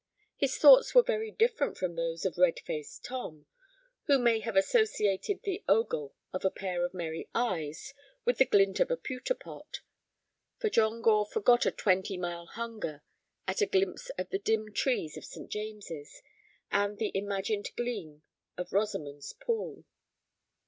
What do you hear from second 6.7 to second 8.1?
of merry eyes